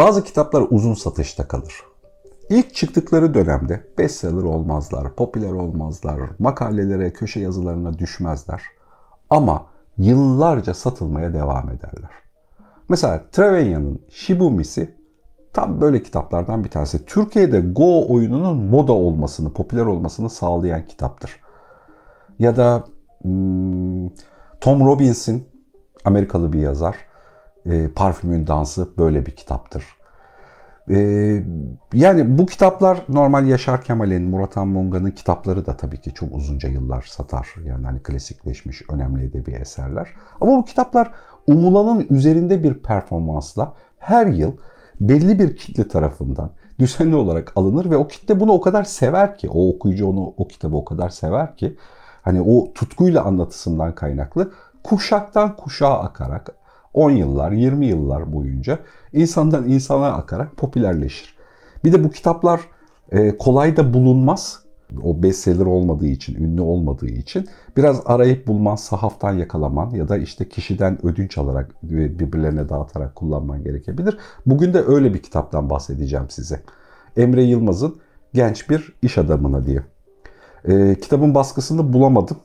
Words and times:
Bazı 0.00 0.24
kitaplar 0.24 0.66
uzun 0.70 0.94
satışta 0.94 1.48
kalır. 1.48 1.74
İlk 2.50 2.74
çıktıkları 2.74 3.34
dönemde 3.34 3.86
bestseller 3.98 4.42
olmazlar, 4.42 5.14
popüler 5.14 5.52
olmazlar, 5.52 6.20
makalelere, 6.38 7.12
köşe 7.12 7.40
yazılarına 7.40 7.98
düşmezler. 7.98 8.62
Ama 9.30 9.66
yıllarca 9.98 10.74
satılmaya 10.74 11.34
devam 11.34 11.70
ederler. 11.70 12.10
Mesela 12.88 13.24
Trevenya'nın 13.32 14.02
Shibumi'si 14.10 14.94
tam 15.52 15.80
böyle 15.80 16.02
kitaplardan 16.02 16.64
bir 16.64 16.70
tanesi. 16.70 17.04
Türkiye'de 17.06 17.60
Go 17.60 18.06
oyununun 18.08 18.56
moda 18.56 18.92
olmasını, 18.92 19.52
popüler 19.52 19.86
olmasını 19.86 20.30
sağlayan 20.30 20.86
kitaptır. 20.86 21.40
Ya 22.38 22.56
da 22.56 22.84
hmm, 23.22 24.08
Tom 24.60 24.86
Robbins'in 24.86 25.48
Amerikalı 26.04 26.52
bir 26.52 26.60
yazar. 26.60 27.09
E, 27.66 27.88
Parfümün 27.88 28.46
Dansı 28.46 28.88
böyle 28.98 29.26
bir 29.26 29.30
kitaptır. 29.30 29.84
E, 30.90 30.98
yani 31.92 32.38
bu 32.38 32.46
kitaplar 32.46 33.04
normal 33.08 33.46
Yaşar 33.46 33.82
Kemal'in, 33.82 34.22
Murat 34.22 34.56
Anmunga'nın 34.56 35.10
kitapları 35.10 35.66
da 35.66 35.76
tabii 35.76 36.00
ki 36.00 36.14
çok 36.14 36.34
uzunca 36.34 36.68
yıllar 36.68 37.02
satar. 37.02 37.48
Yani 37.64 37.86
hani 37.86 38.02
klasikleşmiş, 38.02 38.82
önemli 38.90 39.24
edebi 39.24 39.50
eserler. 39.50 40.08
Ama 40.40 40.56
bu 40.56 40.64
kitaplar 40.64 41.10
umulanın 41.46 42.06
üzerinde 42.10 42.62
bir 42.62 42.74
performansla 42.74 43.74
her 43.98 44.26
yıl 44.26 44.52
belli 45.00 45.38
bir 45.38 45.56
kitle 45.56 45.88
tarafından 45.88 46.50
düzenli 46.78 47.16
olarak 47.16 47.52
alınır 47.56 47.90
ve 47.90 47.96
o 47.96 48.08
kitle 48.08 48.40
bunu 48.40 48.52
o 48.52 48.60
kadar 48.60 48.84
sever 48.84 49.38
ki, 49.38 49.48
o 49.50 49.68
okuyucu 49.68 50.06
onu 50.08 50.34
o 50.36 50.48
kitabı 50.48 50.76
o 50.76 50.84
kadar 50.84 51.08
sever 51.08 51.56
ki 51.56 51.76
hani 52.22 52.40
o 52.40 52.72
tutkuyla 52.72 53.24
anlatısından 53.24 53.94
kaynaklı 53.94 54.52
kuşaktan 54.84 55.56
kuşağa 55.56 55.98
akarak 55.98 56.50
10 56.94 57.10
yıllar, 57.10 57.52
20 57.52 57.86
yıllar 57.86 58.32
boyunca 58.32 58.78
insandan 59.12 59.68
insana 59.68 60.12
akarak 60.12 60.56
popülerleşir. 60.56 61.34
Bir 61.84 61.92
de 61.92 62.04
bu 62.04 62.10
kitaplar 62.10 62.60
e, 63.10 63.38
kolay 63.38 63.76
da 63.76 63.94
bulunmaz. 63.94 64.60
O 65.02 65.22
bestseller 65.22 65.66
olmadığı 65.66 66.06
için, 66.06 66.34
ünlü 66.44 66.60
olmadığı 66.60 67.06
için 67.06 67.48
biraz 67.76 68.02
arayıp 68.04 68.46
bulman, 68.46 68.76
sahaftan 68.76 69.32
yakalaman 69.32 69.90
ya 69.90 70.08
da 70.08 70.16
işte 70.16 70.48
kişiden 70.48 71.06
ödünç 71.06 71.38
alarak 71.38 71.74
birbirlerine 71.82 72.68
dağıtarak 72.68 73.14
kullanman 73.14 73.64
gerekebilir. 73.64 74.18
Bugün 74.46 74.74
de 74.74 74.82
öyle 74.82 75.14
bir 75.14 75.22
kitaptan 75.22 75.70
bahsedeceğim 75.70 76.30
size. 76.30 76.62
Emre 77.16 77.42
Yılmaz'ın 77.42 77.96
Genç 78.34 78.70
Bir 78.70 78.92
İş 79.02 79.18
Adamına 79.18 79.66
diye. 79.66 79.82
E, 80.64 80.94
kitabın 81.00 81.34
baskısını 81.34 81.92
bulamadım 81.92 82.36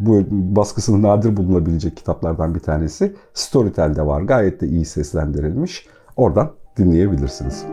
bu 0.00 0.24
baskısını 0.30 1.02
nadir 1.02 1.36
bulunabilecek 1.36 1.96
kitaplardan 1.96 2.54
bir 2.54 2.60
tanesi. 2.60 3.16
Storytel'de 3.34 4.06
var. 4.06 4.22
Gayet 4.22 4.60
de 4.60 4.66
iyi 4.66 4.84
seslendirilmiş. 4.84 5.86
Oradan 6.16 6.50
dinleyebilirsiniz. 6.76 7.64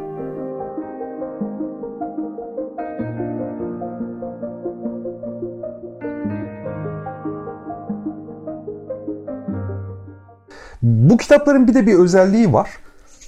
Bu 10.82 11.18
kitapların 11.18 11.68
bir 11.68 11.74
de 11.74 11.88
bir 11.88 11.94
özelliği 11.94 12.54
var. 12.54 12.70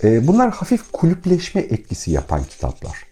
Ee, 0.03 0.27
bunlar 0.27 0.51
hafif 0.51 0.91
kulüpleşme 0.91 1.61
etkisi 1.61 2.11
yapan 2.11 2.43
kitaplar. 2.43 3.03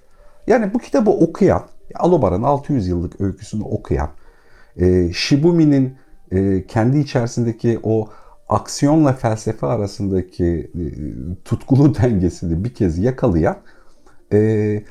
Yani 0.47 0.73
bu 0.73 0.80
kitabı 0.80 1.09
okuyan, 1.09 1.63
Alobar'ın 1.95 2.43
600 2.43 2.88
yıllık 2.88 3.21
öyküsünü 3.21 3.63
okuyan, 3.63 4.09
e, 4.78 5.14
Shibumi'nin 5.14 5.95
e, 6.31 6.67
kendi 6.67 7.00
içerisindeki 7.00 7.80
o 7.83 8.09
aksiyonla 8.50 9.14
felsefe 9.14 9.67
arasındaki 9.67 10.71
e, 10.76 10.83
tutkulu 11.45 11.95
dengesini 12.02 12.64
bir 12.64 12.73
kez 12.73 12.98
yakalayan 12.98 13.58
e, 14.33 14.83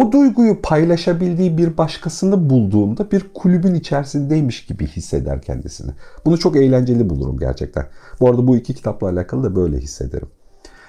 o 0.00 0.12
duyguyu 0.12 0.62
paylaşabildiği 0.62 1.58
bir 1.58 1.76
başkasını 1.76 2.50
bulduğunda 2.50 3.10
bir 3.10 3.26
kulübün 3.34 3.74
içerisindeymiş 3.74 4.66
gibi 4.66 4.86
hisseder 4.86 5.42
kendisini. 5.42 5.90
Bunu 6.24 6.38
çok 6.38 6.56
eğlenceli 6.56 7.10
bulurum 7.10 7.38
gerçekten. 7.38 7.86
Bu 8.20 8.28
arada 8.28 8.46
bu 8.46 8.56
iki 8.56 8.74
kitapla 8.74 9.08
alakalı 9.08 9.44
da 9.44 9.56
böyle 9.56 9.78
hissederim. 9.78 10.28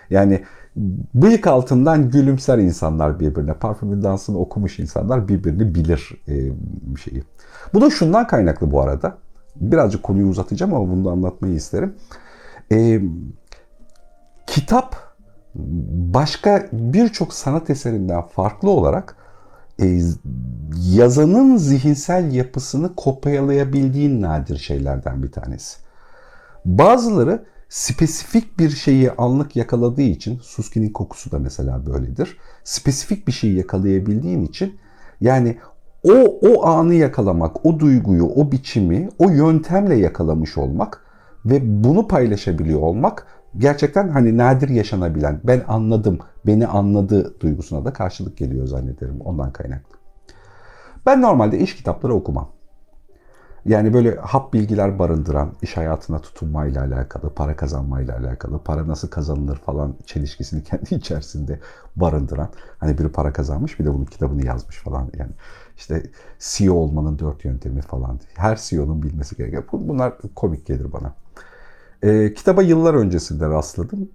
Yani 0.09 0.43
bıyık 1.13 1.47
altından 1.47 2.09
gülümser 2.09 2.57
insanlar 2.57 3.19
birbirine. 3.19 3.53
Parfümün 3.53 4.03
dansını 4.03 4.37
okumuş 4.39 4.79
insanlar 4.79 5.27
birbirini 5.27 5.75
bilir 5.75 6.11
e, 6.27 6.33
şeyi. 7.03 7.23
Bu 7.73 7.81
da 7.81 7.89
şundan 7.89 8.27
kaynaklı 8.27 8.71
bu 8.71 8.81
arada. 8.81 9.17
Birazcık 9.55 10.03
konuyu 10.03 10.27
uzatacağım 10.27 10.73
ama 10.73 10.89
bunu 10.89 11.05
da 11.05 11.11
anlatmayı 11.11 11.55
isterim. 11.55 11.95
E, 12.71 13.01
kitap 14.47 14.95
başka 16.13 16.67
birçok 16.71 17.33
sanat 17.33 17.69
eserinden 17.69 18.21
farklı 18.21 18.69
olarak 18.69 19.15
e, 19.81 19.99
yazanın 20.91 21.57
zihinsel 21.57 22.33
yapısını 22.33 22.95
kopyalayabildiğin 22.95 24.21
nadir 24.21 24.57
şeylerden 24.57 25.23
bir 25.23 25.31
tanesi. 25.31 25.77
Bazıları 26.65 27.43
spesifik 27.73 28.59
bir 28.59 28.69
şeyi 28.69 29.11
anlık 29.11 29.55
yakaladığı 29.55 30.01
için, 30.01 30.39
Suski'nin 30.39 30.89
kokusu 30.89 31.31
da 31.31 31.39
mesela 31.39 31.85
böyledir. 31.85 32.37
Spesifik 32.63 33.27
bir 33.27 33.31
şeyi 33.31 33.55
yakalayabildiğin 33.57 34.43
için 34.43 34.79
yani 35.21 35.57
o, 36.03 36.13
o 36.41 36.65
anı 36.65 36.93
yakalamak, 36.93 37.65
o 37.65 37.79
duyguyu, 37.79 38.25
o 38.25 38.51
biçimi, 38.51 39.09
o 39.19 39.29
yöntemle 39.29 39.95
yakalamış 39.95 40.57
olmak 40.57 41.05
ve 41.45 41.83
bunu 41.83 42.07
paylaşabiliyor 42.07 42.79
olmak 42.79 43.27
gerçekten 43.57 44.09
hani 44.09 44.37
nadir 44.37 44.69
yaşanabilen, 44.69 45.41
ben 45.43 45.63
anladım, 45.67 46.19
beni 46.45 46.67
anladı 46.67 47.39
duygusuna 47.39 47.85
da 47.85 47.93
karşılık 47.93 48.37
geliyor 48.37 48.67
zannederim 48.67 49.21
ondan 49.21 49.51
kaynaklı. 49.51 49.97
Ben 51.05 51.21
normalde 51.21 51.59
iş 51.59 51.75
kitapları 51.75 52.13
okumam. 52.13 52.49
Yani 53.65 53.93
böyle 53.93 54.15
hap 54.15 54.53
bilgiler 54.53 54.99
barındıran, 54.99 55.53
iş 55.61 55.77
hayatına 55.77 56.19
tutunmayla 56.19 56.81
alakalı, 56.81 57.33
para 57.33 57.55
kazanmayla 57.55 58.17
alakalı, 58.17 58.63
para 58.63 58.87
nasıl 58.87 59.07
kazanılır 59.07 59.55
falan 59.55 59.95
çelişkisini 60.05 60.63
kendi 60.69 60.95
içerisinde 60.95 61.59
barındıran. 61.95 62.49
Hani 62.77 62.97
biri 62.97 63.09
para 63.09 63.33
kazanmış 63.33 63.79
bir 63.79 63.85
de 63.85 63.93
bunun 63.93 64.05
kitabını 64.05 64.45
yazmış 64.45 64.77
falan 64.77 65.11
yani. 65.17 65.31
İşte 65.77 66.03
CEO 66.39 66.73
olmanın 66.73 67.19
dört 67.19 67.45
yöntemi 67.45 67.81
falan. 67.81 68.19
Her 68.35 68.59
CEO'nun 68.63 69.03
bilmesi 69.03 69.35
gereken. 69.35 69.63
Bunlar 69.71 70.13
komik 70.35 70.65
gelir 70.65 70.93
bana. 70.93 71.13
E, 72.01 72.33
kitaba 72.33 72.61
yıllar 72.61 72.93
öncesinde 72.93 73.49
rastladım. 73.49 74.09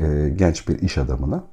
E, 0.00 0.28
genç 0.36 0.68
bir 0.68 0.78
iş 0.78 0.98
adamına. 0.98 1.44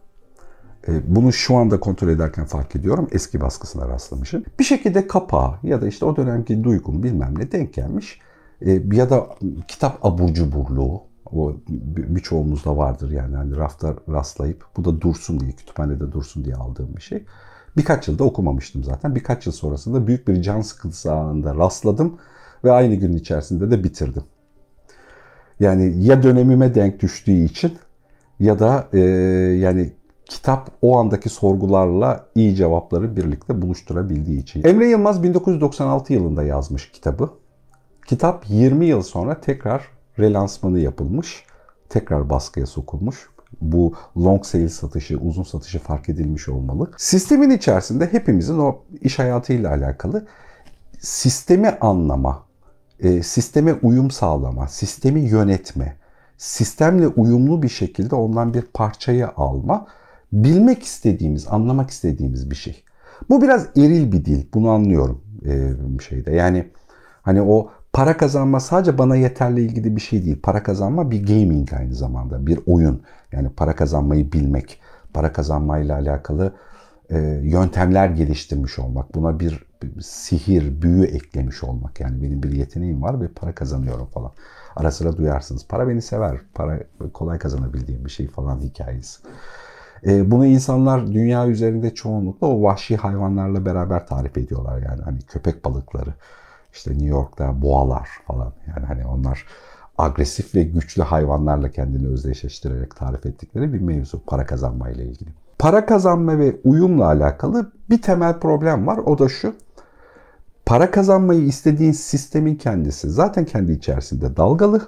E, 0.87 1.15
bunu 1.15 1.33
şu 1.33 1.55
anda 1.55 1.79
kontrol 1.79 2.09
ederken 2.09 2.45
fark 2.45 2.75
ediyorum. 2.75 3.07
Eski 3.11 3.41
baskısına 3.41 3.89
rastlamışım. 3.89 4.43
Bir 4.59 4.63
şekilde 4.63 5.07
kapağı 5.07 5.53
ya 5.63 5.81
da 5.81 5.87
işte 5.87 6.05
o 6.05 6.15
dönemki 6.15 6.63
duygum 6.63 7.03
bilmem 7.03 7.39
ne 7.39 7.51
denk 7.51 7.73
gelmiş. 7.73 8.19
E, 8.61 8.81
ya 8.91 9.09
da 9.09 9.27
kitap 9.67 10.05
abur 10.05 10.33
cuburluğu. 10.33 11.01
O 11.31 11.55
birçoğumuzda 11.67 12.77
vardır 12.77 13.11
yani. 13.11 13.33
yani 13.33 13.55
rafta 13.55 13.95
rastlayıp 14.09 14.65
bu 14.77 14.85
da 14.85 15.01
dursun 15.01 15.39
diye, 15.39 15.51
kütüphanede 15.51 16.11
dursun 16.11 16.45
diye 16.45 16.55
aldığım 16.55 16.95
bir 16.95 17.01
şey. 17.01 17.25
Birkaç 17.77 18.07
yılda 18.07 18.23
okumamıştım 18.23 18.83
zaten. 18.83 19.15
Birkaç 19.15 19.45
yıl 19.45 19.53
sonrasında 19.53 20.07
büyük 20.07 20.27
bir 20.27 20.41
can 20.41 20.61
sıkıntısı 20.61 21.13
anında 21.13 21.55
rastladım 21.55 22.17
ve 22.63 22.71
aynı 22.71 22.95
gün 22.95 23.13
içerisinde 23.13 23.71
de 23.71 23.83
bitirdim. 23.83 24.23
Yani 25.59 26.03
ya 26.03 26.23
dönemime 26.23 26.75
denk 26.75 27.01
düştüğü 27.01 27.43
için 27.43 27.77
ya 28.39 28.59
da 28.59 28.87
e, 28.93 28.99
yani 29.59 29.93
kitap 30.25 30.71
o 30.81 30.97
andaki 30.97 31.29
sorgularla 31.29 32.25
iyi 32.35 32.55
cevapları 32.55 33.15
birlikte 33.15 33.61
buluşturabildiği 33.61 34.41
için. 34.41 34.63
Emre 34.63 34.87
Yılmaz 34.87 35.23
1996 35.23 36.13
yılında 36.13 36.43
yazmış 36.43 36.91
kitabı. 36.91 37.29
Kitap 38.07 38.45
20 38.49 38.85
yıl 38.85 39.01
sonra 39.01 39.41
tekrar 39.41 39.83
relansmanı 40.19 40.79
yapılmış, 40.79 41.43
tekrar 41.89 42.29
baskıya 42.29 42.65
sokulmuş. 42.65 43.29
Bu 43.61 43.93
long 44.17 44.45
sale 44.45 44.69
satışı, 44.69 45.17
uzun 45.17 45.43
satışı 45.43 45.79
fark 45.79 46.09
edilmiş 46.09 46.49
olmalı. 46.49 46.91
Sistemin 46.97 47.49
içerisinde 47.49 48.13
hepimizin 48.13 48.59
o 48.59 48.79
iş 49.01 49.19
hayatıyla 49.19 49.69
alakalı 49.69 50.27
sistemi 50.99 51.69
anlama, 51.69 52.43
e, 52.99 53.23
sisteme 53.23 53.73
uyum 53.73 54.11
sağlama, 54.11 54.67
sistemi 54.67 55.19
yönetme, 55.19 55.97
sistemle 56.37 57.07
uyumlu 57.07 57.63
bir 57.63 57.69
şekilde 57.69 58.15
ondan 58.15 58.53
bir 58.53 58.61
parçayı 58.61 59.27
alma 59.37 59.87
bilmek 60.43 60.83
istediğimiz, 60.83 61.47
anlamak 61.47 61.89
istediğimiz 61.89 62.51
bir 62.51 62.55
şey. 62.55 62.83
Bu 63.29 63.41
biraz 63.41 63.67
eril 63.77 64.11
bir 64.11 64.25
dil. 64.25 64.45
Bunu 64.53 64.69
anlıyorum 64.69 65.21
e, 65.45 65.73
şeyde. 66.09 66.31
Yani 66.31 66.71
hani 67.21 67.41
o 67.41 67.69
para 67.93 68.17
kazanma 68.17 68.59
sadece 68.59 68.97
bana 68.97 69.15
yeterli 69.15 69.61
ilgili 69.61 69.95
bir 69.95 70.01
şey 70.01 70.25
değil. 70.25 70.41
Para 70.43 70.63
kazanma 70.63 71.11
bir 71.11 71.25
gaming 71.25 71.73
aynı 71.73 71.95
zamanda. 71.95 72.47
Bir 72.47 72.59
oyun. 72.65 73.01
Yani 73.31 73.49
para 73.49 73.75
kazanmayı 73.75 74.31
bilmek. 74.31 74.79
Para 75.13 75.33
kazanmayla 75.33 75.95
alakalı 75.95 76.53
e, 77.09 77.17
yöntemler 77.43 78.09
geliştirmiş 78.09 78.79
olmak. 78.79 79.15
Buna 79.15 79.39
bir, 79.39 79.65
bir 79.83 80.01
sihir, 80.01 80.81
büyü 80.81 81.03
eklemiş 81.03 81.63
olmak. 81.63 81.99
Yani 81.99 82.23
benim 82.23 82.43
bir 82.43 82.51
yeteneğim 82.51 83.01
var 83.01 83.21
ve 83.21 83.27
para 83.27 83.55
kazanıyorum 83.55 84.05
falan. 84.05 84.31
Ara 84.75 84.91
sıra 84.91 85.17
duyarsınız. 85.17 85.67
Para 85.67 85.87
beni 85.87 86.01
sever. 86.01 86.37
Para 86.53 86.79
kolay 87.13 87.39
kazanabildiğim 87.39 88.05
bir 88.05 88.09
şey 88.09 88.27
falan 88.27 88.59
hikayesi. 88.59 89.21
E, 90.05 90.31
bunu 90.31 90.45
insanlar 90.45 91.07
dünya 91.07 91.47
üzerinde 91.47 91.93
çoğunlukla 91.93 92.47
o 92.47 92.63
vahşi 92.63 92.97
hayvanlarla 92.97 93.65
beraber 93.65 94.07
tarif 94.07 94.37
ediyorlar 94.37 94.81
yani 94.81 95.01
hani 95.01 95.19
köpek 95.19 95.65
balıkları, 95.65 96.13
işte 96.73 96.91
New 96.91 97.07
York'ta 97.07 97.61
boğalar 97.61 98.09
falan 98.27 98.53
yani 98.67 98.85
hani 98.85 99.05
onlar 99.05 99.45
agresif 99.97 100.55
ve 100.55 100.63
güçlü 100.63 101.03
hayvanlarla 101.03 101.71
kendini 101.71 102.07
özdeşleştirerek 102.07 102.95
tarif 102.95 103.25
ettikleri 103.25 103.73
bir 103.73 103.79
mevzu 103.81 104.21
para 104.27 104.45
kazanma 104.45 104.89
ile 104.89 105.05
ilgili. 105.05 105.29
Para 105.59 105.85
kazanma 105.85 106.39
ve 106.39 106.55
uyumla 106.63 107.05
alakalı 107.05 107.71
bir 107.89 108.01
temel 108.01 108.39
problem 108.39 108.87
var. 108.87 108.97
O 108.97 109.19
da 109.19 109.29
şu. 109.29 109.55
Para 110.65 110.91
kazanmayı 110.91 111.41
istediğin 111.41 111.91
sistemin 111.91 112.55
kendisi 112.55 113.09
zaten 113.09 113.45
kendi 113.45 113.71
içerisinde 113.71 114.37
dalgalı. 114.37 114.81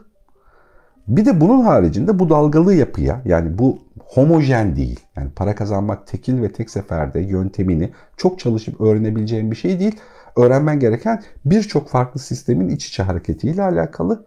Bir 1.08 1.26
de 1.26 1.42
bunun 1.42 1.62
haricinde 1.62 2.20
bu 2.20 2.30
dalgalı 2.30 2.74
yapıya 2.74 3.22
yani 3.26 3.58
bu 3.58 3.80
homojen 4.06 4.76
değil. 4.76 5.00
Yani 5.16 5.30
para 5.36 5.56
kazanmak 5.56 6.08
tekil 6.08 6.42
ve 6.42 6.52
tek 6.52 6.70
seferde 6.70 7.20
yöntemini 7.20 7.92
çok 8.18 8.40
çalışıp 8.40 8.82
öğrenebileceğin 8.82 9.52
bir 9.52 9.56
şey 9.56 9.80
değil. 9.80 9.96
Öğrenmen 10.36 10.80
gereken 10.80 11.24
birçok 11.46 11.90
farklı 11.90 12.20
sistemin 12.20 12.70
iç 12.70 12.88
içe 12.88 13.04
hareketiyle 13.04 13.64
alakalı. 13.64 14.26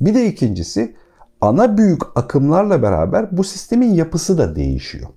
Bir 0.00 0.14
de 0.14 0.26
ikincisi 0.26 0.96
ana 1.40 1.78
büyük 1.78 2.02
akımlarla 2.14 2.82
beraber 2.82 3.36
bu 3.36 3.44
sistemin 3.44 3.94
yapısı 3.94 4.38
da 4.38 4.56
değişiyor. 4.56 5.08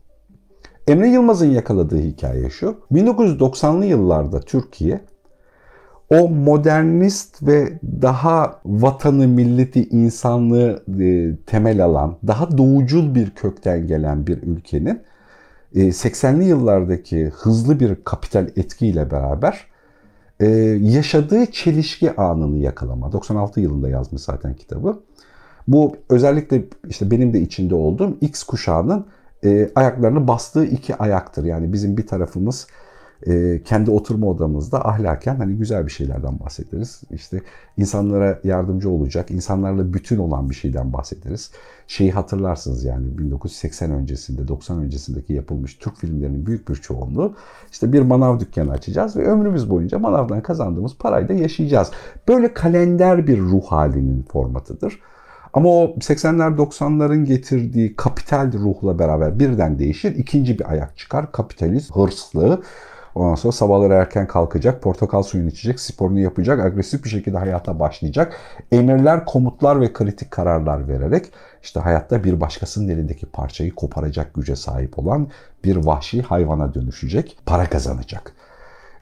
Emre 0.88 1.10
Yılmaz'ın 1.10 1.52
yakaladığı 1.52 2.00
hikaye 2.00 2.50
şu. 2.50 2.78
1990'lı 2.92 3.86
yıllarda 3.86 4.40
Türkiye 4.40 5.02
o 6.10 6.30
modernist 6.30 7.44
ve 7.44 7.80
daha 8.02 8.60
vatanı, 8.66 9.28
milleti, 9.28 9.90
insanlığı 9.90 10.84
e, 11.00 11.36
temel 11.46 11.84
alan, 11.84 12.18
daha 12.28 12.58
doğucul 12.58 13.16
bir 13.16 13.30
kökten 13.30 13.88
gelen 13.88 14.28
bir 14.28 14.42
ülkenin 14.42 15.02
80'li 15.76 16.44
e, 16.44 16.48
yıllardaki 16.48 17.26
hızlı 17.26 17.80
bir 17.80 17.96
kapital 18.04 18.48
etkiyle 18.56 19.12
beraber 19.12 19.66
e, 20.40 20.48
yaşadığı 20.82 21.46
çelişki 21.46 22.16
anını 22.16 22.58
yakalama. 22.58 23.12
96 23.12 23.62
yılında 23.62 23.90
yazmış 23.90 24.22
zaten 24.22 24.54
kitabı. 24.54 25.00
Bu 25.68 25.98
özellikle 26.10 26.64
işte 26.90 27.12
benim 27.12 27.34
de 27.34 27.42
içinde 27.42 27.76
olduğum 27.76 28.18
X 28.22 28.44
kuşağının 28.44 29.06
ayaklarını 29.76 30.28
bastığı 30.28 30.66
iki 30.66 30.96
ayaktır. 30.96 31.44
Yani 31.44 31.74
bizim 31.74 31.98
bir 31.98 32.08
tarafımız 32.08 32.68
e, 33.26 33.62
kendi 33.66 33.92
oturma 33.92 34.28
odamızda 34.28 34.86
ahlaken 34.86 35.36
hani 35.36 35.54
güzel 35.56 35.86
bir 35.86 35.92
şeylerden 35.92 36.40
bahsederiz. 36.40 37.02
İşte 37.12 37.42
insanlara 37.78 38.40
yardımcı 38.44 38.90
olacak, 38.90 39.32
insanlarla 39.32 39.94
bütün 39.94 40.18
olan 40.18 40.50
bir 40.50 40.56
şeyden 40.56 40.94
bahsederiz. 40.94 41.52
Şeyi 41.88 42.12
hatırlarsınız 42.12 42.84
yani 42.84 43.18
1980 43.18 43.92
öncesinde, 43.92 44.48
90 44.48 44.80
öncesindeki 44.80 45.34
yapılmış 45.34 45.76
Türk 45.76 45.98
filmlerinin 45.98 46.46
büyük 46.46 46.70
bir 46.70 46.76
çoğunluğu 46.76 47.36
işte 47.72 47.94
bir 47.94 48.02
manav 48.02 48.40
dükkanı 48.40 48.72
açacağız 48.72 49.16
ve 49.16 49.28
ömrümüz 49.28 49.70
boyunca 49.70 50.00
manavdan 50.00 50.42
kazandığımız 50.42 50.98
parayla 50.98 51.36
yaşayacağız. 51.36 51.92
Böyle 52.28 52.54
kalender 52.54 53.28
bir 53.28 53.40
ruh 53.40 53.66
halinin 53.66 54.24
formatıdır. 54.24 55.00
Ama 55.54 55.70
o 55.70 55.86
80'ler 55.86 56.56
90'ların 56.58 57.26
getirdiği 57.26 57.96
kapital 57.96 58.54
ruhla 58.54 59.00
beraber 59.00 59.40
birden 59.40 59.80
değişir. 59.80 60.16
İkinci 60.16 60.60
bir 60.60 60.72
ayak 60.72 60.98
çıkar. 60.98 61.32
Kapitalist, 61.32 61.96
hırslı, 61.96 62.62
Ondan 63.18 63.36
sonra 63.36 63.52
sabahları 63.52 63.94
erken 63.94 64.28
kalkacak, 64.28 64.82
portakal 64.82 65.24
suyunu 65.24 65.48
içecek, 65.48 65.80
sporunu 65.80 66.20
yapacak, 66.20 66.60
agresif 66.60 67.04
bir 67.04 67.10
şekilde 67.10 67.38
hayata 67.38 67.80
başlayacak. 67.80 68.36
Emirler, 68.72 69.26
komutlar 69.26 69.82
ve 69.82 69.94
kritik 69.94 70.32
kararlar 70.32 70.88
vererek 70.88 71.26
işte 71.64 71.80
hayatta 71.80 72.24
bir 72.24 72.42
başkasının 72.42 72.88
elindeki 72.88 73.26
parçayı 73.26 73.76
koparacak 73.76 74.34
güce 74.34 74.56
sahip 74.56 75.00
olan 75.00 75.28
bir 75.64 75.76
vahşi 75.76 76.22
hayvana 76.22 76.74
dönüşecek, 76.74 77.38
para 77.46 77.66
kazanacak. 77.66 78.34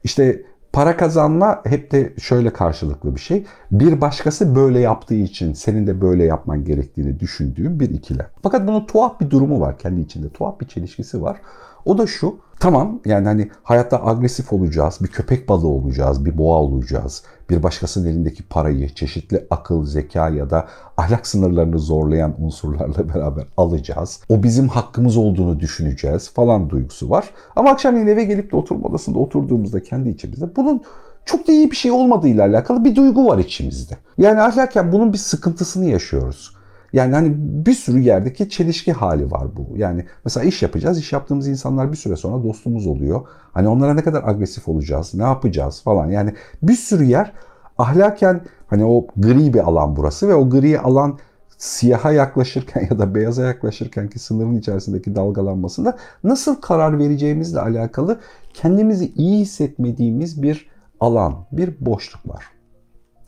İşte 0.04 0.42
para 0.74 0.98
kazanma 0.98 1.62
hep 1.66 1.92
de 1.92 2.14
şöyle 2.22 2.54
karşılıklı 2.54 3.16
bir 3.16 3.20
şey. 3.20 3.46
Bir 3.72 4.02
başkası 4.02 4.56
böyle 4.56 4.80
yaptığı 4.80 5.16
için 5.16 5.54
senin 5.54 5.88
de 5.88 6.02
böyle 6.02 6.24
yapman 6.24 6.64
gerektiğini 6.64 7.20
düşündüğün 7.20 7.80
bir 7.80 7.90
ikilem. 7.90 8.28
Fakat 8.44 8.68
bunun 8.68 8.86
tuhaf 8.86 9.20
bir 9.20 9.30
durumu 9.30 9.60
var 9.60 9.78
kendi 9.78 10.02
içinde. 10.02 10.30
Tuhaf 10.30 10.62
bir 10.62 10.68
çelişkisi 10.68 11.22
var. 11.22 11.38
O 11.86 11.98
da 11.98 12.08
şu. 12.08 12.36
Tamam 12.60 13.00
yani 13.06 13.28
hani 13.28 13.50
hayatta 13.64 14.06
agresif 14.06 14.54
olacağız, 14.54 14.98
bir 15.02 15.08
köpek 15.08 15.50
balığı 15.50 15.68
olacağız, 15.68 16.26
bir 16.26 16.38
boğa 16.38 16.60
olacağız. 16.60 17.24
Bir 17.50 17.64
başkasının 17.64 18.08
elindeki 18.08 18.44
parayı 18.44 18.90
çeşitli 18.90 19.48
akıl, 19.50 19.86
zeka 19.86 20.30
ya 20.30 20.50
da 20.50 20.68
ahlak 20.98 21.28
sınırlarını 21.28 21.80
zorlayan 21.80 22.36
unsurlarla 22.40 23.10
beraber 23.16 23.46
alacağız. 23.58 24.22
O 24.30 24.44
bizim 24.44 24.68
hakkımız 24.68 25.18
olduğunu 25.18 25.60
düşüneceğiz 25.60 26.30
falan 26.30 26.70
duygusu 26.70 27.10
var. 27.10 27.30
Ama 27.56 27.70
akşamleyin 27.70 28.08
eve 28.08 28.24
gelip 28.24 28.52
de 28.52 28.56
oturma 28.56 28.88
odasında 28.88 29.20
oturduğumuzda 29.20 29.84
kendi 29.84 30.10
içimizde 30.10 30.56
bunun 30.56 30.82
çok 31.26 31.48
da 31.48 31.52
iyi 31.52 31.72
bir 31.72 31.76
şey 31.76 31.92
olmadığıyla 31.92 32.46
alakalı 32.46 32.86
bir 32.86 32.96
duygu 32.96 33.28
var 33.28 33.38
içimizde. 33.38 33.98
Yani 34.18 34.42
ahlaken 34.42 34.92
bunun 34.92 35.14
bir 35.14 35.18
sıkıntısını 35.18 35.86
yaşıyoruz. 35.86 36.56
Yani 36.94 37.16
hani 37.16 37.34
bir 37.38 37.74
sürü 37.74 38.00
yerdeki 38.00 38.50
çelişki 38.50 38.94
hali 38.94 39.32
var 39.32 39.48
bu. 39.56 39.78
Yani 39.78 40.06
mesela 40.26 40.44
iş 40.44 40.62
yapacağız. 40.62 41.00
İş 41.00 41.14
yaptığımız 41.14 41.48
insanlar 41.48 41.92
bir 41.92 41.98
süre 41.98 42.16
sonra 42.16 42.44
dostumuz 42.44 42.88
oluyor. 42.88 43.28
Hani 43.54 43.68
onlara 43.68 43.94
ne 43.94 44.04
kadar 44.04 44.24
agresif 44.24 44.68
olacağız, 44.68 45.14
ne 45.14 45.24
yapacağız 45.24 45.82
falan. 45.84 46.08
Yani 46.08 46.34
bir 46.64 46.76
sürü 46.76 47.04
yer 47.04 47.34
ahlaken 47.78 48.42
hani 48.68 48.86
o 48.86 49.08
gri 49.18 49.54
bir 49.54 49.60
alan 49.60 49.96
burası 49.96 50.28
ve 50.28 50.36
o 50.36 50.50
gri 50.50 50.80
alan 50.80 51.20
siyaha 51.58 52.12
yaklaşırken 52.12 52.88
ya 52.92 53.00
da 53.00 53.16
beyaza 53.16 53.44
yaklaşırken 53.44 54.10
ki 54.10 54.20
sınırın 54.20 54.56
içerisindeki 54.56 55.16
dalgalanmasında 55.16 55.98
nasıl 56.24 56.56
karar 56.56 57.00
vereceğimizle 57.00 57.60
alakalı 57.60 58.20
kendimizi 58.54 59.14
iyi 59.16 59.40
hissetmediğimiz 59.40 60.42
bir 60.42 60.70
alan, 61.00 61.46
bir 61.52 61.86
boşluk 61.86 62.30
var. 62.30 62.46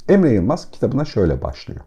Emre 0.10 0.34
Yılmaz 0.34 0.72
kitabına 0.72 1.06
şöyle 1.06 1.42
başlıyor. 1.42 1.82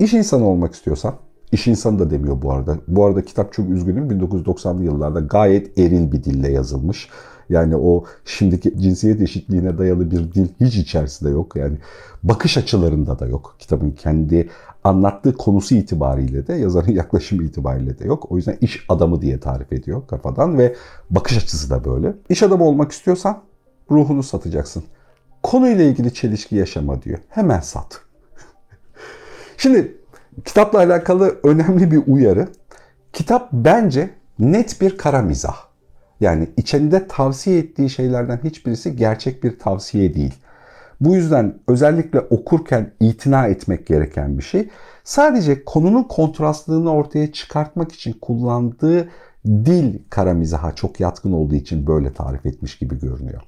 İş 0.00 0.14
insanı 0.14 0.48
olmak 0.48 0.74
istiyorsan, 0.74 1.14
iş 1.52 1.66
insanı 1.66 1.98
da 1.98 2.10
demiyor 2.10 2.42
bu 2.42 2.52
arada. 2.52 2.76
Bu 2.88 3.04
arada 3.04 3.24
kitap 3.24 3.52
çok 3.52 3.70
üzgünüm 3.70 4.10
1990'lı 4.10 4.84
yıllarda 4.84 5.20
gayet 5.20 5.78
eril 5.78 6.12
bir 6.12 6.24
dille 6.24 6.52
yazılmış. 6.52 7.08
Yani 7.48 7.76
o 7.76 8.04
şimdiki 8.24 8.78
cinsiyet 8.78 9.20
eşitliğine 9.20 9.78
dayalı 9.78 10.10
bir 10.10 10.32
dil 10.32 10.48
hiç 10.60 10.76
içerisinde 10.76 11.30
yok. 11.30 11.56
Yani 11.56 11.78
bakış 12.22 12.58
açılarında 12.58 13.18
da 13.18 13.26
yok. 13.26 13.56
Kitabın 13.58 13.90
kendi 13.90 14.48
anlattığı 14.84 15.36
konusu 15.36 15.74
itibariyle 15.74 16.46
de 16.46 16.54
yazarın 16.54 16.92
yaklaşımı 16.92 17.42
itibariyle 17.42 17.98
de 17.98 18.04
yok. 18.04 18.32
O 18.32 18.36
yüzden 18.36 18.56
iş 18.60 18.84
adamı 18.88 19.22
diye 19.22 19.40
tarif 19.40 19.72
ediyor 19.72 20.06
kafadan 20.06 20.58
ve 20.58 20.74
bakış 21.10 21.36
açısı 21.36 21.70
da 21.70 21.84
böyle. 21.84 22.14
İş 22.28 22.42
adamı 22.42 22.64
olmak 22.64 22.92
istiyorsan 22.92 23.42
ruhunu 23.90 24.22
satacaksın. 24.22 24.84
Konuyla 25.42 25.84
ilgili 25.84 26.14
çelişki 26.14 26.56
yaşama 26.56 27.02
diyor. 27.02 27.18
Hemen 27.28 27.60
sat. 27.60 28.09
Şimdi 29.60 29.96
kitapla 30.44 30.78
alakalı 30.78 31.40
önemli 31.44 31.90
bir 31.90 32.02
uyarı. 32.06 32.48
Kitap 33.12 33.48
bence 33.52 34.10
net 34.38 34.80
bir 34.80 34.96
kara 34.98 35.22
mizah. 35.22 35.56
Yani 36.20 36.48
içinde 36.56 37.08
tavsiye 37.08 37.58
ettiği 37.58 37.90
şeylerden 37.90 38.40
hiçbirisi 38.44 38.96
gerçek 38.96 39.44
bir 39.44 39.58
tavsiye 39.58 40.14
değil. 40.14 40.34
Bu 41.00 41.14
yüzden 41.14 41.54
özellikle 41.68 42.20
okurken 42.20 42.92
itina 43.00 43.46
etmek 43.46 43.86
gereken 43.86 44.38
bir 44.38 44.42
şey. 44.42 44.68
Sadece 45.04 45.64
konunun 45.64 46.02
kontrastlığını 46.02 46.92
ortaya 46.92 47.32
çıkartmak 47.32 47.92
için 47.92 48.12
kullandığı 48.12 49.08
dil 49.46 49.98
kara 50.10 50.34
mizaha 50.34 50.74
çok 50.74 51.00
yatkın 51.00 51.32
olduğu 51.32 51.54
için 51.54 51.86
böyle 51.86 52.12
tarif 52.12 52.46
etmiş 52.46 52.78
gibi 52.78 53.00
görünüyor. 53.00 53.42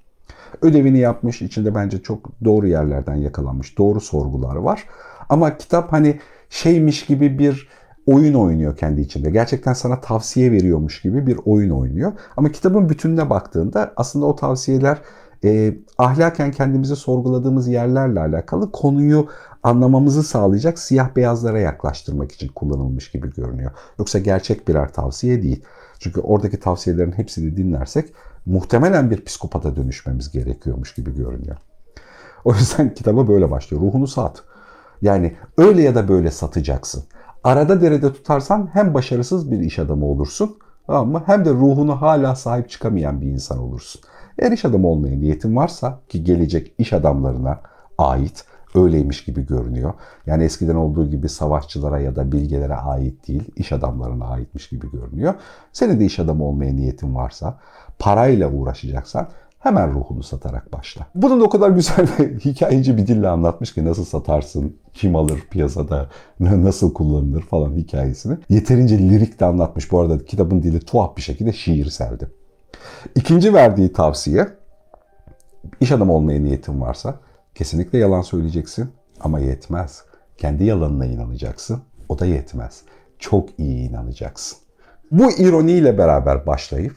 Ödevini 0.63 0.99
yapmış, 0.99 1.43
içinde 1.43 1.75
bence 1.75 2.03
çok 2.03 2.45
doğru 2.45 2.67
yerlerden 2.67 3.15
yakalanmış, 3.15 3.79
doğru 3.79 4.01
sorgular 4.01 4.57
var. 4.57 4.85
Ama 5.33 5.57
kitap 5.57 5.93
hani 5.93 6.21
şeymiş 6.51 7.07
gibi 7.07 7.39
bir 7.39 7.69
oyun 8.07 8.35
oynuyor 8.35 8.77
kendi 8.77 9.01
içinde. 9.01 9.31
Gerçekten 9.31 9.73
sana 9.73 10.01
tavsiye 10.01 10.53
veriyormuş 10.53 11.03
gibi 11.03 11.27
bir 11.27 11.39
oyun 11.45 11.71
oynuyor. 11.71 12.13
Ama 12.37 12.53
kitabın 12.53 12.89
bütününe 12.89 13.31
baktığında 13.31 13.93
aslında 13.97 14.27
o 14.27 14.37
tavsiyeler 14.37 14.99
e, 15.45 15.75
ahlaken 15.99 16.51
kendimizi 16.51 16.97
sorguladığımız 16.97 17.69
yerlerle 17.69 18.21
alakalı 18.21 18.73
konuyu 18.73 19.29
anlamamızı 19.63 20.23
sağlayacak 20.23 20.79
siyah 20.79 21.17
beyazlara 21.17 21.61
yaklaştırmak 21.61 22.33
için 22.33 22.49
kullanılmış 22.49 23.11
gibi 23.11 23.35
görünüyor. 23.35 23.71
Yoksa 23.99 24.19
gerçek 24.19 24.69
birer 24.69 24.93
tavsiye 24.93 25.43
değil. 25.43 25.63
Çünkü 25.99 26.21
oradaki 26.21 26.61
tavsiyelerin 26.61 27.13
hepsini 27.13 27.57
dinlersek 27.57 28.13
muhtemelen 28.47 29.11
bir 29.11 29.25
psikopata 29.25 29.77
dönüşmemiz 29.77 30.33
gerekiyormuş 30.33 30.95
gibi 30.95 31.15
görünüyor. 31.15 31.57
O 32.45 32.55
yüzden 32.55 32.95
kitaba 32.95 33.29
böyle 33.29 33.51
başlıyor. 33.51 33.83
Ruhunu 33.83 34.07
sat. 34.07 34.45
Yani 35.03 35.33
öyle 35.57 35.83
ya 35.83 35.95
da 35.95 36.09
böyle 36.09 36.31
satacaksın. 36.31 37.05
Arada 37.45 37.81
derede 37.81 38.13
tutarsan 38.13 38.69
hem 38.73 38.95
başarısız 38.95 39.51
bir 39.51 39.61
iş 39.61 39.79
adamı 39.79 40.07
olursun 40.07 40.57
ama 40.89 41.29
hem 41.29 41.45
de 41.45 41.51
ruhunu 41.51 42.03
hala 42.03 42.37
sahip 42.37 42.71
çıkamayan 42.71 43.21
bir 43.21 43.27
insan 43.27 43.59
olursun. 43.59 44.01
Eğer 44.39 44.53
iş 44.53 44.65
adamı 44.65 44.89
olmaya 44.89 45.17
niyetin 45.17 45.57
varsa 45.57 46.01
ki 46.09 46.25
gelecek 46.25 46.75
iş 46.79 46.93
adamlarına 46.93 47.61
ait 47.99 48.45
öyleymiş 48.75 49.25
gibi 49.25 49.47
görünüyor. 49.47 49.95
Yani 50.27 50.45
eskiden 50.45 50.75
olduğu 50.75 51.11
gibi 51.11 51.29
savaşçılara 51.29 52.01
ya 52.01 52.17
da 52.17 52.33
bilgelere 52.33 52.75
ait 52.75 53.29
değil, 53.29 53.45
iş 53.57 53.73
adamlarına 53.73 54.25
aitmiş 54.27 54.69
gibi 54.69 54.91
görünüyor. 54.91 55.35
Senin 55.73 56.01
de 56.01 56.05
iş 56.05 56.19
adamı 56.19 56.45
olmaya 56.45 56.73
niyetin 56.73 57.15
varsa, 57.15 57.59
parayla 57.99 58.51
uğraşacaksan 58.51 59.29
hemen 59.63 59.95
ruhunu 59.95 60.23
satarak 60.23 60.73
başla. 60.73 61.07
Bunun 61.15 61.41
o 61.41 61.49
kadar 61.49 61.71
güzel 61.71 62.09
ve 62.19 62.39
hikayeci 62.45 62.97
bir 62.97 63.07
dille 63.07 63.29
anlatmış 63.29 63.75
ki 63.75 63.85
nasıl 63.85 64.05
satarsın, 64.05 64.77
kim 64.95 65.17
alır 65.17 65.41
piyasada, 65.51 66.09
nasıl 66.41 66.95
kullanılır 66.95 67.43
falan 67.43 67.77
hikayesini. 67.77 68.39
Yeterince 68.49 68.99
lirik 68.99 69.41
de 69.41 69.45
anlatmış. 69.45 69.93
Bu 69.93 70.01
arada 70.01 70.25
kitabın 70.25 70.63
dili 70.63 70.81
tuhaf 70.81 71.17
bir 71.17 71.23
şekilde 71.23 71.53
şiirseldi. 71.53 72.31
İkinci 73.15 73.55
verdiği 73.55 73.93
tavsiye, 73.93 74.49
iş 75.81 75.93
adamı 75.93 76.13
olmaya 76.13 76.41
niyetin 76.41 76.81
varsa 76.81 77.15
kesinlikle 77.55 77.99
yalan 77.99 78.23
söyleyeceksin 78.23 78.91
ama 79.21 79.41
yetmez. 79.41 80.05
Kendi 80.39 80.65
yalanına 80.65 81.07
inanacaksın, 81.07 81.83
o 82.09 82.19
da 82.19 82.27
yetmez. 82.27 82.83
Çok 83.19 83.59
iyi 83.59 83.89
inanacaksın. 83.89 84.59
Bu 85.11 85.33
ironiyle 85.33 85.99
beraber 85.99 86.47
başlayıp 86.47 86.97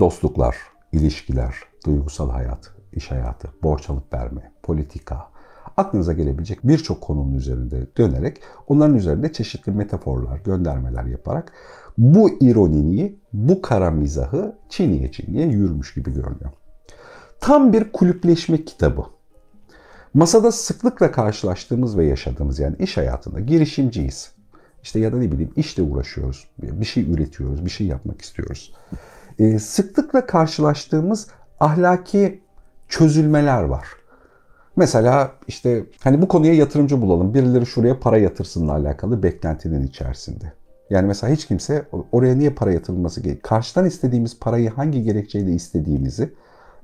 dostluklar, 0.00 0.56
ilişkiler, 0.92 1.54
duygusal 1.86 2.30
hayat, 2.30 2.70
iş 2.92 3.10
hayatı, 3.10 3.48
borç 3.62 3.90
alıp 3.90 4.12
verme, 4.12 4.52
politika, 4.62 5.28
aklınıza 5.76 6.12
gelebilecek 6.12 6.58
birçok 6.64 7.00
konunun 7.00 7.34
üzerinde 7.34 7.86
dönerek 7.96 8.40
onların 8.66 8.96
üzerinde 8.96 9.32
çeşitli 9.32 9.72
metaforlar, 9.72 10.38
göndermeler 10.38 11.04
yaparak 11.04 11.52
bu 11.98 12.30
ironiniyi, 12.40 13.18
bu 13.32 13.62
kara 13.62 13.90
mizahı 13.90 14.56
çiğniye 14.68 15.12
çiğniye 15.12 15.46
yürümüş 15.46 15.94
gibi 15.94 16.12
görünüyor. 16.12 16.50
Tam 17.40 17.72
bir 17.72 17.92
kulüpleşme 17.92 18.64
kitabı. 18.64 19.04
Masada 20.14 20.52
sıklıkla 20.52 21.12
karşılaştığımız 21.12 21.98
ve 21.98 22.06
yaşadığımız 22.06 22.58
yani 22.58 22.76
iş 22.78 22.96
hayatında 22.96 23.40
girişimciyiz. 23.40 24.32
İşte 24.82 25.00
ya 25.00 25.12
da 25.12 25.16
ne 25.16 25.32
bileyim 25.32 25.52
işle 25.56 25.82
uğraşıyoruz. 25.82 26.48
Bir 26.58 26.84
şey 26.84 27.12
üretiyoruz, 27.12 27.64
bir 27.64 27.70
şey 27.70 27.86
yapmak 27.86 28.22
istiyoruz. 28.22 28.74
Ee, 29.38 29.58
sıklıkla 29.58 30.26
karşılaştığımız 30.26 31.26
ahlaki 31.60 32.40
çözülmeler 32.88 33.62
var. 33.62 33.86
Mesela 34.76 35.32
işte 35.46 35.84
hani 36.04 36.22
bu 36.22 36.28
konuya 36.28 36.54
yatırımcı 36.54 37.02
bulalım. 37.02 37.34
Birileri 37.34 37.66
şuraya 37.66 38.00
para 38.00 38.18
yatırsınla 38.18 38.72
alakalı 38.72 39.22
beklentinin 39.22 39.86
içerisinde. 39.86 40.52
Yani 40.90 41.06
mesela 41.06 41.32
hiç 41.32 41.46
kimse 41.46 41.88
oraya 42.12 42.34
niye 42.34 42.50
para 42.50 42.72
yatırılması 42.72 43.20
gerekiyor? 43.20 43.42
Karşıdan 43.42 43.86
istediğimiz 43.86 44.38
parayı 44.38 44.70
hangi 44.70 45.02
gerekçeyle 45.02 45.52
istediğimizi 45.52 46.34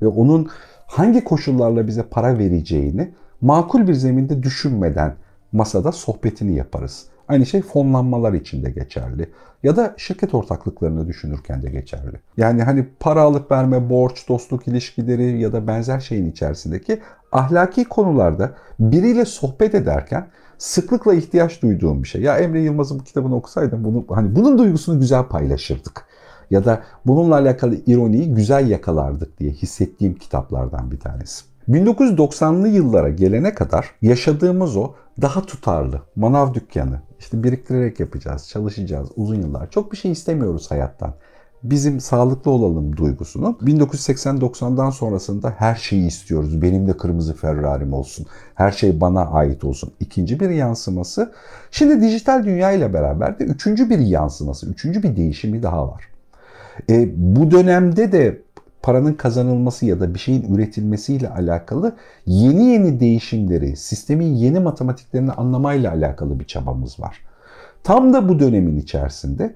ve 0.03 0.07
onun 0.07 0.49
hangi 0.87 1.25
koşullarla 1.25 1.87
bize 1.87 2.03
para 2.03 2.39
vereceğini 2.39 3.15
makul 3.41 3.87
bir 3.87 3.95
zeminde 3.95 4.43
düşünmeden 4.43 5.15
masada 5.53 5.93
sohbetini 5.93 6.57
yaparız. 6.57 7.07
Aynı 7.29 7.47
şey 7.47 7.63
fonlanmalar 7.63 8.33
için 8.33 8.65
de 8.65 8.71
geçerli. 8.71 9.31
Ya 9.63 9.77
da 9.77 9.95
şirket 9.97 10.35
ortaklıklarını 10.35 11.09
düşünürken 11.09 11.63
de 11.63 11.71
geçerli. 11.71 12.21
Yani 12.37 12.63
hani 12.63 12.87
para 13.01 13.23
alıp 13.23 13.51
verme, 13.51 13.91
borç, 13.91 14.29
dostluk 14.29 14.69
ilişkileri 14.69 15.41
ya 15.41 15.53
da 15.53 15.67
benzer 15.67 16.01
şeyin 16.01 16.31
içerisindeki 16.31 17.01
ahlaki 17.33 17.85
konularda 17.85 18.55
biriyle 18.81 19.25
sohbet 19.25 19.75
ederken 19.75 20.27
sıklıkla 20.59 21.15
ihtiyaç 21.15 21.63
duyduğum 21.63 22.03
bir 22.03 22.09
şey. 22.09 22.23
Ya 22.23 22.39
Emre 22.39 22.61
Yılmaz'ın 22.61 22.99
bu 22.99 23.05
kitabını 23.05 23.37
okusaydım 23.37 23.85
bunu 23.85 24.05
hani 24.09 24.37
bunun 24.37 24.59
duygusunu 24.59 25.01
güzel 25.01 25.25
paylaşırdık. 25.25 26.05
Ya 26.51 26.65
da 26.65 26.83
bununla 27.07 27.35
alakalı 27.35 27.77
ironiyi 27.87 28.35
güzel 28.35 28.71
yakalardık 28.71 29.39
diye 29.39 29.51
hissettiğim 29.51 30.15
kitaplardan 30.15 30.91
bir 30.91 31.01
tanesi. 31.01 31.45
1990'lı 31.69 32.69
yıllara 32.69 33.09
gelene 33.09 33.55
kadar 33.55 33.91
yaşadığımız 34.03 34.77
o 34.77 34.95
daha 35.23 35.43
tutarlı 35.47 36.03
manav 36.17 36.55
dükkanı, 36.55 37.01
işte 37.19 37.45
biriktirerek 37.45 38.01
yapacağız, 38.01 38.49
çalışacağız 38.49 39.09
uzun 39.17 39.43
yıllar. 39.43 39.71
Çok 39.71 39.93
bir 39.93 39.97
şey 39.97 40.13
istemiyoruz 40.13 40.71
hayattan. 40.71 41.15
Bizim 41.63 42.01
sağlıklı 42.01 42.51
olalım 42.51 42.97
duygusunu 42.97 43.59
1980-90'dan 43.63 44.91
sonrasında 44.91 45.55
her 45.59 45.75
şeyi 45.75 46.07
istiyoruz. 46.07 46.63
Benim 46.63 46.87
de 46.87 46.97
kırmızı 46.97 47.35
Ferrari'm 47.35 47.93
olsun. 47.93 48.27
Her 48.55 48.73
şey 48.73 49.01
bana 49.01 49.27
ait 49.27 49.65
olsun. 49.65 49.93
İkinci 50.01 50.41
bir 50.41 50.51
yansıması. 50.51 51.33
Şimdi 51.71 52.01
dijital 52.01 52.45
dünya 52.45 52.73
ile 52.73 52.93
beraber 52.93 53.39
de 53.39 53.45
üçüncü 53.45 53.91
bir 53.91 53.99
yansıması, 53.99 54.71
üçüncü 54.71 55.03
bir 55.03 55.17
değişimi 55.17 55.63
daha 55.63 55.89
var. 55.89 56.05
E, 56.91 57.09
bu 57.17 57.51
dönemde 57.51 58.13
de 58.13 58.43
paranın 58.85 59.15
kazanılması 59.15 59.87
ya 59.87 60.01
da 60.01 60.15
bir 60.15 60.19
şeyin 60.19 60.55
üretilmesiyle 60.55 61.29
alakalı 61.29 61.97
yeni 62.27 62.65
yeni 62.65 63.01
değişimleri, 63.01 63.77
sistemin 63.77 64.35
yeni 64.35 64.61
matematiklerini 64.61 65.33
anlamayla 65.33 65.93
alakalı 65.93 66.41
bir 66.41 66.45
çabamız 66.45 67.01
var. 67.01 67.21
Tam 67.83 68.15
da 68.15 68.29
bu 68.29 68.39
dönemin 68.39 68.77
içerisinde 68.77 69.55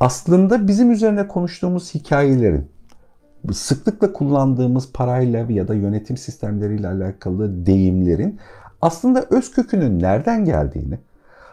aslında 0.00 0.68
bizim 0.68 0.90
üzerine 0.90 1.28
konuştuğumuz 1.28 1.94
hikayelerin 1.94 2.68
sıklıkla 3.52 4.12
kullandığımız 4.12 4.92
parayla 4.92 5.46
ya 5.48 5.68
da 5.68 5.74
yönetim 5.74 6.16
sistemleriyle 6.16 6.88
alakalı 6.88 7.66
deyimlerin 7.66 8.38
aslında 8.82 9.26
öz 9.30 9.50
kökünün 9.50 10.00
nereden 10.00 10.44
geldiğini, 10.44 10.98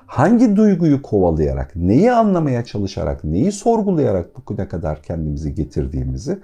hangi 0.06 0.56
duyguyu 0.56 1.02
kovalayarak, 1.02 1.76
neyi 1.76 2.12
anlamaya 2.12 2.66
çalışarak, 2.66 3.24
neyi 3.24 3.52
sorgulayarak 3.52 4.38
bugüne 4.38 4.68
kadar 4.68 5.02
kendimizi 5.02 5.56
getirdiğimizi 5.56 6.40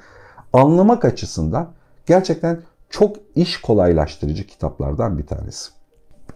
anlamak 0.54 1.06
açısından 1.06 1.72
gerçekten 2.06 2.60
çok 2.90 3.16
iş 3.36 3.62
kolaylaştırıcı 3.62 4.48
kitaplardan 4.48 5.18
bir 5.18 5.26
tanesi. 5.26 5.72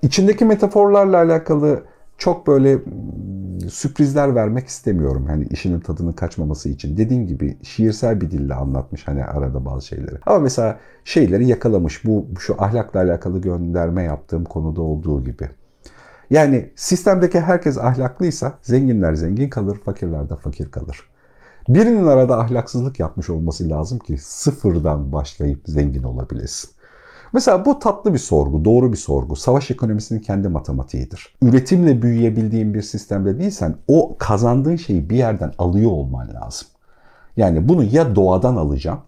İçindeki 0.02 0.46
metaforlarla 0.46 1.18
alakalı 1.18 1.84
çok 2.18 2.48
böyle 2.48 2.80
sürprizler 3.70 4.36
vermek 4.36 4.68
istemiyorum. 4.68 5.26
Hani 5.28 5.46
işinin 5.46 5.80
tadını 5.80 6.16
kaçmaması 6.16 6.70
için. 6.70 6.98
Dediğim 6.98 7.28
gibi 7.28 7.58
şiirsel 7.64 8.22
bir 8.22 8.32
dille 8.32 8.54
anlatmış 8.54 9.08
hani 9.08 9.26
arada 9.26 9.66
bazı 9.66 9.88
şeyleri. 9.88 10.16
Ama 10.26 10.40
mesela 10.40 10.80
şeyleri 11.04 11.48
yakalamış. 11.48 12.06
Bu 12.06 12.28
şu 12.40 12.56
ahlakla 12.64 13.00
alakalı 13.00 13.42
gönderme 13.42 14.04
yaptığım 14.04 14.44
konuda 14.44 14.82
olduğu 14.82 15.24
gibi. 15.24 15.50
Yani 16.30 16.70
sistemdeki 16.76 17.40
herkes 17.40 17.78
ahlaklıysa 17.78 18.54
zenginler 18.62 19.14
zengin 19.14 19.50
kalır, 19.50 19.78
fakirler 19.86 20.30
de 20.30 20.36
fakir 20.36 20.72
kalır. 20.72 21.10
Birinin 21.70 22.08
arada 22.08 22.40
ahlaksızlık 22.40 23.00
yapmış 23.00 23.30
olması 23.30 23.70
lazım 23.70 24.00
ki 24.00 24.18
sıfırdan 24.18 25.12
başlayıp 25.12 25.62
zengin 25.66 26.04
olabilesin. 26.04 26.70
Mesela 27.34 27.66
bu 27.66 27.80
tatlı 27.80 28.14
bir 28.14 28.20
sorgu, 28.20 28.66
doğru 28.66 28.92
bir 28.92 28.98
sorgu. 28.98 29.36
Savaş 29.36 29.72
ekonomisinin 29.72 30.20
kendi 30.20 30.48
matematiğidir. 30.48 31.36
Üretimle 31.42 32.02
büyüyebildiğin 32.02 32.74
bir 32.74 32.82
sistemde 32.82 33.40
değilsen 33.40 33.76
o 33.88 34.16
kazandığın 34.18 34.76
şeyi 34.76 35.10
bir 35.10 35.16
yerden 35.16 35.52
alıyor 35.58 35.92
olman 35.92 36.34
lazım. 36.34 36.68
Yani 37.38 37.70
bunu 37.70 37.84
ya 37.84 38.16
doğadan 38.16 38.56
alacaksın, 38.56 39.04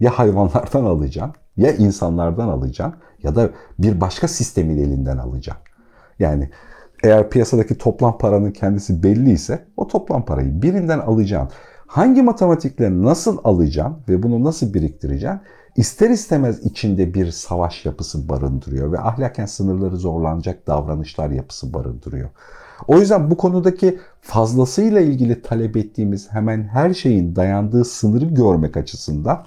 ya 0.00 0.18
hayvanlardan 0.18 0.84
alacaksın, 0.84 1.34
ya 1.56 1.72
insanlardan 1.72 2.48
alacaksın 2.48 3.00
ya 3.22 3.36
da 3.36 3.50
bir 3.78 4.00
başka 4.00 4.28
sistemin 4.28 4.78
elinden 4.78 5.18
alacaksın. 5.18 5.64
Yani 6.18 6.50
eğer 7.04 7.30
piyasadaki 7.30 7.78
toplam 7.78 8.18
paranın 8.18 8.50
kendisi 8.50 9.02
belli 9.02 9.32
ise 9.32 9.64
o 9.76 9.88
toplam 9.88 10.24
parayı 10.24 10.62
birinden 10.62 10.98
alacaksın. 10.98 11.58
Hangi 11.86 12.22
matematikle 12.22 13.02
nasıl 13.02 13.38
alacaksın 13.44 13.96
ve 14.08 14.22
bunu 14.22 14.44
nasıl 14.44 14.74
biriktireceksin? 14.74 15.40
ister 15.76 16.10
istemez 16.10 16.66
içinde 16.66 17.14
bir 17.14 17.30
savaş 17.30 17.86
yapısı 17.86 18.28
barındırıyor 18.28 18.92
ve 18.92 18.98
ahlaken 18.98 19.46
sınırları 19.46 19.96
zorlanacak 19.96 20.66
davranışlar 20.66 21.30
yapısı 21.30 21.74
barındırıyor. 21.74 22.28
O 22.88 22.98
yüzden 22.98 23.30
bu 23.30 23.36
konudaki 23.36 23.98
fazlasıyla 24.20 25.00
ilgili 25.00 25.42
talep 25.42 25.76
ettiğimiz 25.76 26.32
hemen 26.32 26.62
her 26.62 26.94
şeyin 26.94 27.36
dayandığı 27.36 27.84
sınırı 27.84 28.24
görmek 28.24 28.76
açısından 28.76 29.44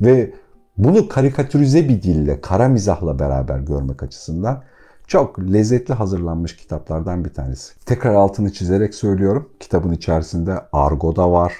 ve 0.00 0.34
bunu 0.78 1.08
karikatürize 1.08 1.88
bir 1.88 2.02
dille, 2.02 2.40
kara 2.40 2.68
mizahla 2.68 3.18
beraber 3.18 3.58
görmek 3.58 4.02
açısından 4.02 4.62
çok 5.08 5.38
lezzetli 5.38 5.94
hazırlanmış 5.94 6.56
kitaplardan 6.56 7.24
bir 7.24 7.34
tanesi. 7.34 7.80
Tekrar 7.86 8.14
altını 8.14 8.52
çizerek 8.52 8.94
söylüyorum. 8.94 9.48
Kitabın 9.60 9.92
içerisinde 9.92 10.60
argo 10.72 11.16
da 11.16 11.32
var. 11.32 11.54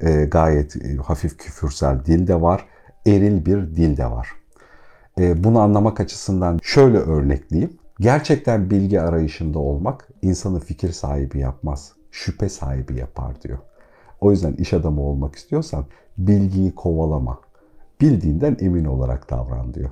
E, 0.00 0.24
gayet 0.24 0.76
e, 0.76 0.96
hafif 0.96 1.38
küfürsel 1.38 2.04
dil 2.04 2.26
de 2.26 2.40
var 2.40 2.66
eril 3.08 3.46
bir 3.46 3.76
dil 3.76 3.96
de 3.96 4.10
var. 4.10 4.28
E, 5.20 5.44
bunu 5.44 5.60
anlamak 5.60 6.00
açısından 6.00 6.58
şöyle 6.62 6.98
örnekleyeyim. 6.98 7.78
Gerçekten 8.00 8.70
bilgi 8.70 9.00
arayışında 9.00 9.58
olmak 9.58 10.08
insanı 10.22 10.60
fikir 10.60 10.92
sahibi 10.92 11.38
yapmaz, 11.38 11.92
şüphe 12.10 12.48
sahibi 12.48 12.96
yapar 12.96 13.42
diyor. 13.42 13.58
O 14.20 14.30
yüzden 14.30 14.52
iş 14.52 14.72
adamı 14.72 15.02
olmak 15.02 15.36
istiyorsan 15.36 15.84
bilgiyi 16.18 16.74
kovalama. 16.74 17.40
Bildiğinden 18.00 18.56
emin 18.60 18.84
olarak 18.84 19.30
davran 19.30 19.74
diyor. 19.74 19.90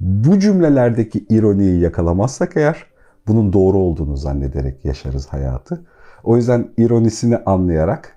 Bu 0.00 0.38
cümlelerdeki 0.38 1.26
ironiyi 1.30 1.80
yakalamazsak 1.80 2.56
eğer 2.56 2.86
bunun 3.26 3.52
doğru 3.52 3.78
olduğunu 3.78 4.16
zannederek 4.16 4.84
yaşarız 4.84 5.26
hayatı. 5.26 5.84
O 6.24 6.36
yüzden 6.36 6.68
ironisini 6.76 7.36
anlayarak 7.36 8.16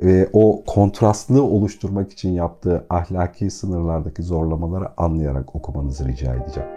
ve 0.00 0.28
o 0.32 0.64
kontrastlığı 0.66 1.42
oluşturmak 1.42 2.12
için 2.12 2.30
yaptığı 2.30 2.86
ahlaki 2.90 3.50
sınırlardaki 3.50 4.22
zorlamaları 4.22 4.88
anlayarak 4.96 5.56
okumanızı 5.56 6.08
rica 6.08 6.34
edeceğim. 6.34 6.68